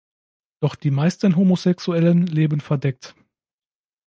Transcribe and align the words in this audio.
Doch 0.61 0.73
die 0.73 0.89
meisten 0.89 1.35
Homosexuellen 1.35 2.25
leben 2.25 2.59
verdeckt. 2.59 3.13